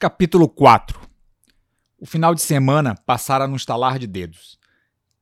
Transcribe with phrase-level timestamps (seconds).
[0.00, 0.98] Capítulo 4
[1.98, 4.58] O final de semana passara num estalar de dedos.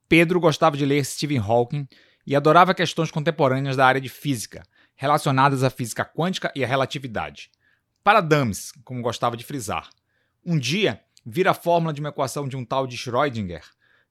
[0.09, 1.89] Pedro gostava de ler Stephen Hawking
[2.25, 4.63] e adorava questões contemporâneas da área de física,
[4.95, 7.51] relacionadas à física quântica e à relatividade.
[8.05, 9.91] Para dummies, como gostava de frisar.
[10.47, 13.65] Um dia, vira a fórmula de uma equação de um tal de Schrödinger,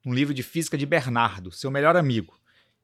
[0.03, 2.37] num livro de física de Bernardo, seu melhor amigo,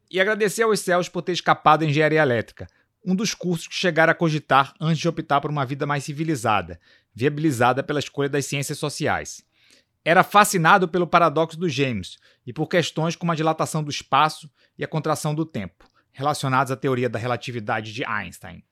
[0.10, 2.66] e agradeceu aos céus por ter escapado da engenharia elétrica,
[3.06, 6.80] um dos cursos que chegara a cogitar antes de optar por uma vida mais civilizada,
[7.14, 9.44] viabilizada pela escolha das ciências sociais.
[10.04, 14.84] Era fascinado pelo paradoxo dos gêmeos e por questões como a dilatação do espaço e
[14.84, 18.64] a contração do tempo, relacionadas à teoria da relatividade de Einstein.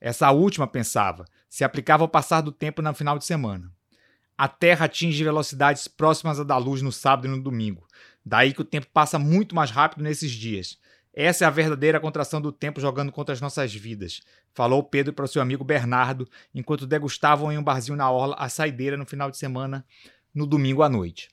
[0.00, 3.72] Essa última, pensava, se aplicava ao passar do tempo no final de semana.
[4.36, 7.86] A Terra atinge velocidades próximas à da luz no sábado e no domingo.
[8.24, 10.78] Daí que o tempo passa muito mais rápido nesses dias.
[11.18, 14.20] Essa é a verdadeira contração do tempo jogando contra as nossas vidas,
[14.52, 18.50] falou Pedro para o seu amigo Bernardo enquanto degustavam em um barzinho na orla a
[18.50, 19.82] saideira no final de semana,
[20.34, 21.30] no domingo à noite.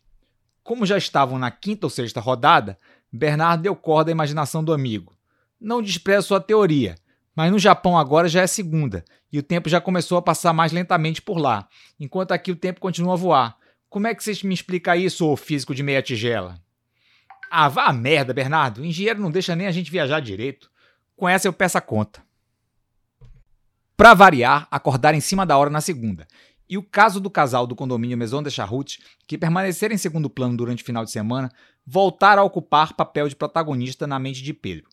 [0.63, 2.79] Como já estavam na quinta ou sexta rodada,
[3.11, 5.13] Bernardo deu corda à imaginação do amigo.
[5.59, 6.95] Não desprezo sua teoria,
[7.35, 10.71] mas no Japão agora já é segunda e o tempo já começou a passar mais
[10.71, 11.67] lentamente por lá,
[11.99, 13.57] enquanto aqui o tempo continua a voar.
[13.89, 16.57] Como é que vocês me explicam isso, ô físico de meia tigela?
[17.55, 18.83] Ah, vá a merda, Bernardo.
[18.83, 20.71] Engenheiro não deixa nem a gente viajar direito.
[21.15, 22.25] Com essa eu peço a conta.
[23.95, 26.27] Para variar, acordar em cima da hora na segunda.
[26.67, 30.57] E o caso do casal do condomínio Maison de Charrute, que permaneceram em segundo plano
[30.57, 31.51] durante o final de semana,
[31.85, 34.89] voltar a ocupar papel de protagonista na mente de Pedro.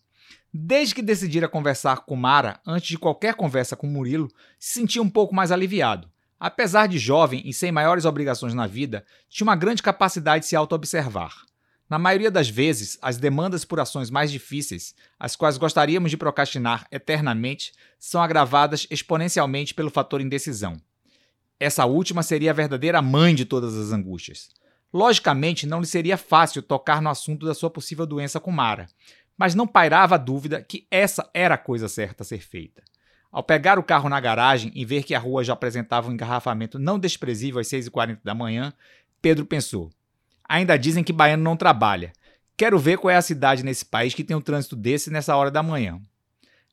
[0.53, 4.27] Desde que decidira conversar com Mara, antes de qualquer conversa com Murilo,
[4.59, 6.07] se sentia um pouco mais aliviado.
[6.39, 10.55] Apesar de jovem e sem maiores obrigações na vida, tinha uma grande capacidade de se
[10.55, 11.49] auto-observar.
[11.91, 16.87] Na maioria das vezes, as demandas por ações mais difíceis, as quais gostaríamos de procrastinar
[16.89, 20.77] eternamente, são agravadas exponencialmente pelo fator indecisão.
[21.59, 24.47] Essa última seria a verdadeira mãe de todas as angústias.
[24.93, 28.87] Logicamente, não lhe seria fácil tocar no assunto da sua possível doença com Mara,
[29.37, 32.81] mas não pairava a dúvida que essa era a coisa certa a ser feita.
[33.29, 36.79] Ao pegar o carro na garagem e ver que a rua já apresentava um engarrafamento
[36.79, 38.71] não desprezível às 6h40 da manhã,
[39.21, 39.91] Pedro pensou:
[40.51, 42.11] Ainda dizem que baiano não trabalha.
[42.57, 45.49] Quero ver qual é a cidade nesse país que tem um trânsito desse nessa hora
[45.49, 46.01] da manhã.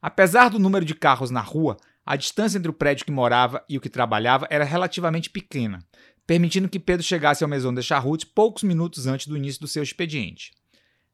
[0.02, 3.78] Apesar do número de carros na rua, a distância entre o prédio que morava e
[3.78, 5.78] o que trabalhava era relativamente pequena,
[6.26, 9.84] permitindo que Pedro chegasse ao Maison de Charrute poucos minutos antes do início do seu
[9.84, 10.50] expediente.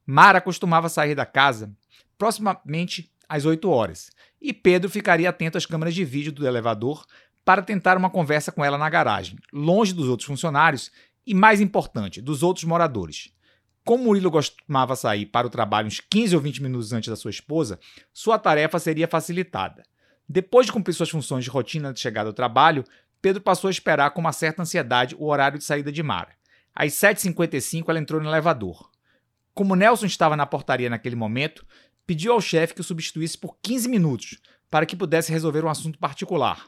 [0.06, 1.70] Mara costumava sair da casa
[2.16, 4.10] proximamente às 8 horas,
[4.40, 7.04] e Pedro ficaria atento às câmeras de vídeo do elevador
[7.44, 10.90] para tentar uma conversa com ela na garagem, longe dos outros funcionários
[11.26, 13.32] e, mais importante, dos outros moradores.
[13.84, 17.30] Como Murilo costumava sair para o trabalho uns 15 ou 20 minutos antes da sua
[17.30, 17.78] esposa,
[18.12, 19.82] sua tarefa seria facilitada.
[20.28, 22.84] Depois de cumprir suas funções de rotina de chegada ao trabalho,
[23.20, 26.32] Pedro passou a esperar com uma certa ansiedade o horário de saída de Mara.
[26.74, 28.90] Às 7h55 ela entrou no elevador.
[29.52, 31.64] Como Nelson estava na portaria naquele momento,
[32.06, 34.38] pediu ao chefe que o substituísse por 15 minutos
[34.70, 36.66] para que pudesse resolver um assunto particular.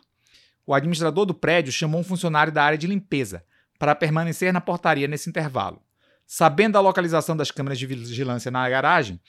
[0.67, 3.45] O administrador do prédio chamou um funcionário da área de limpeza,
[3.79, 5.81] para permanecer na portaria nesse intervalo.
[6.27, 9.21] Sabendo da localização das câmeras de vigilância na garagem,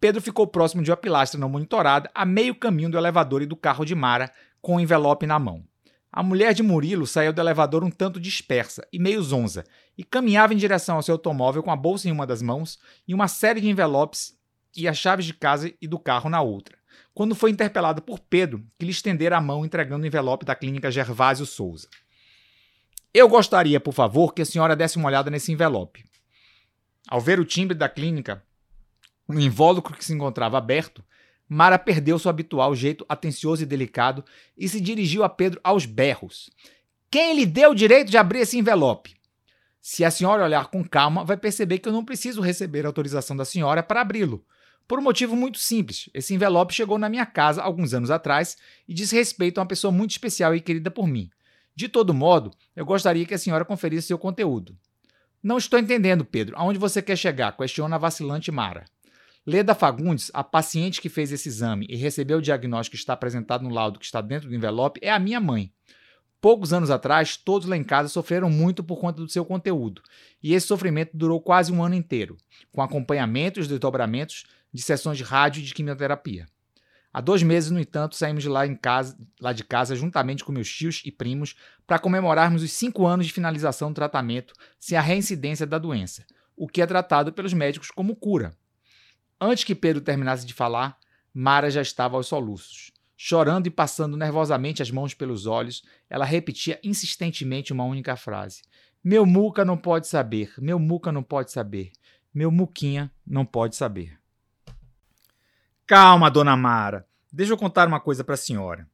[0.00, 3.56] Pedro ficou próximo de uma pilastra não monitorada, a meio caminho do elevador e do
[3.56, 4.30] carro de Mara,
[4.60, 5.64] com o um envelope na mão.
[6.12, 9.64] A mulher de Murilo saiu do elevador um tanto dispersa e meio zonza,
[9.98, 13.12] e caminhava em direção ao seu automóvel com a bolsa em uma das mãos e
[13.12, 14.34] uma série de envelopes
[14.74, 16.76] e as chaves de casa e do carro na outra,
[17.14, 20.90] quando foi interpelada por Pedro, que lhe estendera a mão entregando o envelope da clínica
[20.90, 21.88] Gervásio Souza.
[23.18, 26.04] Eu gostaria, por favor, que a senhora desse uma olhada nesse envelope.
[27.08, 28.44] Ao ver o timbre da clínica,
[29.26, 31.02] o invólucro que se encontrava aberto,
[31.48, 34.22] Mara perdeu seu habitual jeito atencioso e delicado
[34.54, 36.50] e se dirigiu a Pedro aos berros.
[37.10, 39.16] Quem lhe deu o direito de abrir esse envelope?
[39.80, 43.46] Se a senhora olhar com calma, vai perceber que eu não preciso receber autorização da
[43.46, 44.44] senhora para abri-lo.
[44.86, 46.10] Por um motivo muito simples.
[46.12, 49.90] Esse envelope chegou na minha casa alguns anos atrás e diz respeito a uma pessoa
[49.90, 51.30] muito especial e querida por mim.
[51.76, 54.74] De todo modo, eu gostaria que a senhora conferisse seu conteúdo.
[55.42, 56.56] Não estou entendendo, Pedro.
[56.56, 57.54] Aonde você quer chegar?
[57.54, 58.86] Questiona a vacilante Mara.
[59.46, 63.62] Leda Fagundes, a paciente que fez esse exame e recebeu o diagnóstico que está apresentado
[63.62, 65.70] no laudo que está dentro do envelope, é a minha mãe.
[66.40, 70.02] Poucos anos atrás, todos lá em casa sofreram muito por conta do seu conteúdo,
[70.42, 72.36] e esse sofrimento durou quase um ano inteiro,
[72.72, 76.46] com acompanhamento e os desdobramentos de sessões de rádio e de quimioterapia.
[77.16, 80.52] Há dois meses, no entanto, saímos de lá, em casa, lá de casa juntamente com
[80.52, 85.00] meus tios e primos para comemorarmos os cinco anos de finalização do tratamento sem a
[85.00, 88.54] reincidência da doença, o que é tratado pelos médicos como cura.
[89.40, 90.98] Antes que Pedro terminasse de falar,
[91.32, 92.92] Mara já estava aos soluços.
[93.16, 98.60] Chorando e passando nervosamente as mãos pelos olhos, ela repetia insistentemente uma única frase:
[99.02, 101.92] Meu Muca não pode saber, meu Muca não pode saber,
[102.34, 104.18] meu Muquinha não pode saber.
[105.88, 107.06] Calma, dona Mara.
[107.32, 108.88] Deixa eu contar uma coisa para a senhora.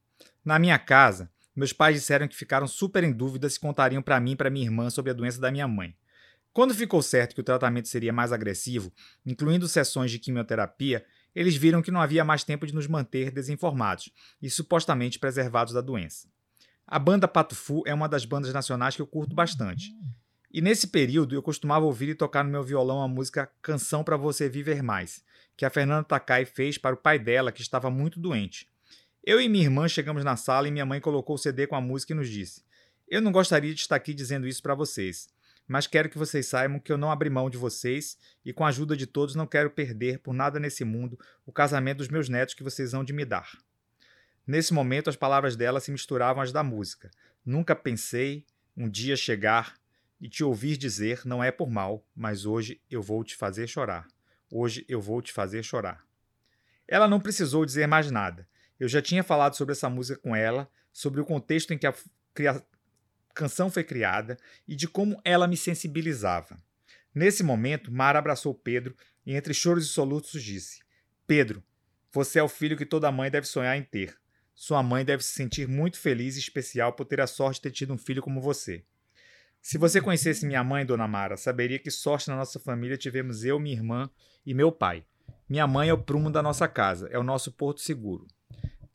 [0.44, 4.32] Na minha casa, meus pais disseram que ficaram super em dúvida se contariam para mim
[4.32, 5.96] e para minha irmã sobre a doença da minha mãe.
[6.52, 8.92] Quando ficou certo que o tratamento seria mais agressivo,
[9.24, 11.02] incluindo sessões de quimioterapia,
[11.34, 14.10] eles viram que não havia mais tempo de nos manter desinformados
[14.42, 16.28] e supostamente preservados da doença.
[16.86, 19.96] A banda Pato Fu é uma das bandas nacionais que eu curto bastante.
[20.52, 24.18] E nesse período eu costumava ouvir e tocar no meu violão a música Canção para
[24.18, 25.24] Você Viver Mais,
[25.56, 28.68] que a Fernanda Takai fez para o pai dela, que estava muito doente.
[29.24, 31.80] Eu e minha irmã chegamos na sala e minha mãe colocou o CD com a
[31.80, 32.62] música e nos disse:
[33.08, 35.26] Eu não gostaria de estar aqui dizendo isso para vocês,
[35.66, 38.68] mas quero que vocês saibam que eu não abri mão de vocês e, com a
[38.68, 42.54] ajuda de todos, não quero perder por nada nesse mundo o casamento dos meus netos
[42.54, 43.56] que vocês hão de me dar.
[44.46, 47.10] Nesse momento, as palavras dela se misturavam às da música.
[47.42, 48.44] Nunca pensei
[48.76, 49.80] um dia chegar
[50.22, 54.06] e te ouvir dizer não é por mal, mas hoje eu vou te fazer chorar.
[54.48, 56.06] Hoje eu vou te fazer chorar.
[56.86, 58.48] Ela não precisou dizer mais nada.
[58.78, 62.62] Eu já tinha falado sobre essa música com ela, sobre o contexto em que a
[63.34, 66.56] canção foi criada e de como ela me sensibilizava.
[67.12, 68.94] Nesse momento, Mara abraçou Pedro
[69.26, 70.82] e, entre choros e soluços, disse:
[71.26, 71.64] Pedro,
[72.12, 74.16] você é o filho que toda mãe deve sonhar em ter.
[74.54, 77.70] Sua mãe deve se sentir muito feliz e especial por ter a sorte de ter
[77.72, 78.84] tido um filho como você.
[79.62, 83.60] Se você conhecesse minha mãe, Dona Mara, saberia que sorte na nossa família tivemos eu,
[83.60, 84.10] minha irmã
[84.44, 85.04] e meu pai.
[85.48, 88.26] Minha mãe é o prumo da nossa casa, é o nosso porto seguro.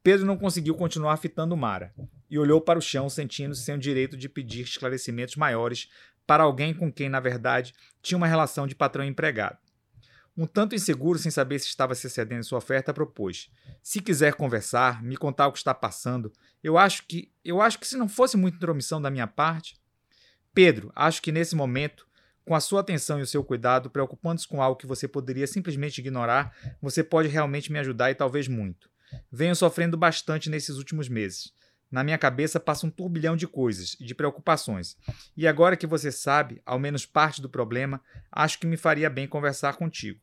[0.03, 1.93] Pedro não conseguiu continuar fitando Mara
[2.29, 5.89] e olhou para o chão, sentindo-se sem o direito de pedir esclarecimentos maiores
[6.27, 9.57] para alguém com quem, na verdade, tinha uma relação de patrão empregado.
[10.35, 13.49] Um tanto inseguro, sem saber se estava se excedendo em sua oferta, propôs:
[13.81, 16.31] "Se quiser conversar, me contar o que está passando,
[16.61, 19.77] eu acho que, eu acho que se não fosse muita intromissão da minha parte,
[20.57, 22.07] Pedro, acho que nesse momento,
[22.43, 25.99] com a sua atenção e o seu cuidado, preocupando-se com algo que você poderia simplesmente
[25.99, 26.51] ignorar,
[26.81, 28.89] você pode realmente me ajudar e talvez muito.
[29.31, 31.53] Venho sofrendo bastante nesses últimos meses.
[31.91, 34.97] Na minha cabeça passa um turbilhão de coisas e de preocupações.
[35.37, 38.01] E agora que você sabe, ao menos parte do problema,
[38.31, 40.19] acho que me faria bem conversar contigo.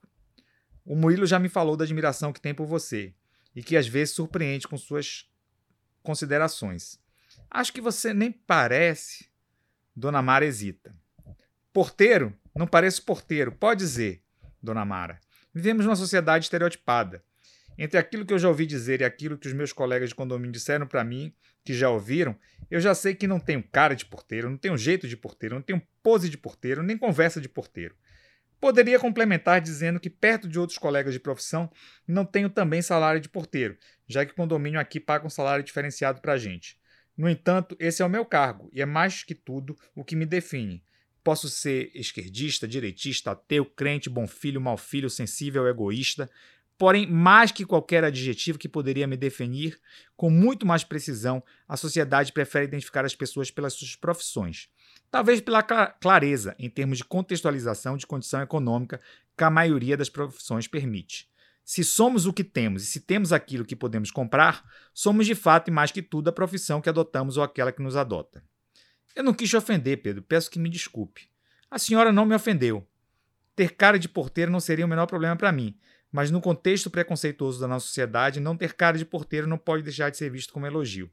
[0.84, 3.14] O Murilo já me falou da admiração que tem por você
[3.54, 5.30] e que às vezes surpreende com suas
[6.02, 6.98] considerações.
[7.48, 9.32] Acho que você nem parece.
[9.96, 10.94] Dona Mara hesita.
[11.72, 12.36] Porteiro?
[12.54, 14.22] Não pareço porteiro, pode dizer,
[14.62, 15.20] Dona Mara.
[15.52, 17.22] Vivemos numa sociedade estereotipada.
[17.78, 20.52] Entre aquilo que eu já ouvi dizer e aquilo que os meus colegas de condomínio
[20.52, 21.32] disseram para mim,
[21.64, 22.36] que já ouviram,
[22.70, 25.62] eu já sei que não tenho cara de porteiro, não tenho jeito de porteiro, não
[25.62, 27.94] tenho pose de porteiro, nem conversa de porteiro.
[28.60, 31.70] Poderia complementar dizendo que, perto de outros colegas de profissão,
[32.06, 33.76] não tenho também salário de porteiro,
[34.08, 36.78] já que o condomínio aqui paga um salário diferenciado para a gente.
[37.16, 40.26] No entanto, esse é o meu cargo e é mais que tudo o que me
[40.26, 40.82] define.
[41.22, 46.28] Posso ser esquerdista, direitista, ateu, crente, bom filho, mau filho, sensível, egoísta,
[46.76, 49.78] Porém, mais que qualquer adjetivo que poderia me definir,
[50.16, 54.68] com muito mais precisão, a sociedade prefere identificar as pessoas pelas suas profissões.
[55.10, 59.00] Talvez pela clareza em termos de contextualização de condição econômica
[59.36, 61.28] que a maioria das profissões permite.
[61.64, 64.62] Se somos o que temos e se temos aquilo que podemos comprar,
[64.92, 67.96] somos de fato e mais que tudo a profissão que adotamos ou aquela que nos
[67.96, 68.44] adota.
[69.16, 71.30] Eu não quis te ofender, Pedro, peço que me desculpe.
[71.70, 72.86] A senhora não me ofendeu.
[73.56, 75.78] Ter cara de porteiro não seria o menor problema para mim,
[76.12, 80.10] mas no contexto preconceituoso da nossa sociedade, não ter cara de porteiro não pode deixar
[80.10, 81.10] de ser visto como elogio.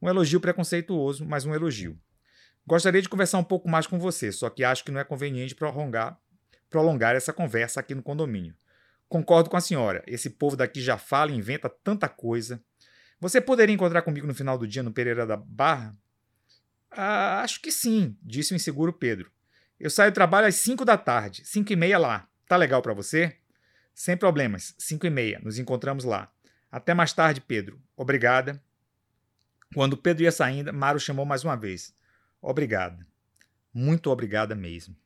[0.00, 1.96] Um elogio preconceituoso, mas um elogio.
[2.66, 5.54] Gostaria de conversar um pouco mais com você, só que acho que não é conveniente
[5.54, 6.18] prolongar,
[6.68, 8.54] prolongar essa conversa aqui no condomínio.
[9.12, 12.64] Concordo com a senhora, esse povo daqui já fala e inventa tanta coisa.
[13.20, 15.94] Você poderia encontrar comigo no final do dia no Pereira da Barra?
[16.90, 19.30] Ah, acho que sim, disse o inseguro Pedro.
[19.78, 22.26] Eu saio do trabalho às 5 da tarde, 5 e meia lá.
[22.48, 23.36] Tá legal para você?
[23.94, 26.32] Sem problemas, 5 e meia, nos encontramos lá.
[26.70, 27.78] Até mais tarde, Pedro.
[27.94, 28.64] Obrigada.
[29.74, 31.94] Quando Pedro ia saindo, Mário chamou mais uma vez.
[32.40, 33.06] Obrigada.
[33.74, 34.96] Muito obrigada mesmo.